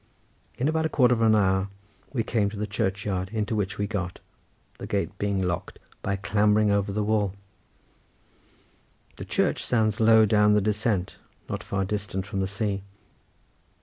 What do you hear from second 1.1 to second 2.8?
of an hour we came to the